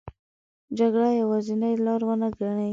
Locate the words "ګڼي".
2.39-2.69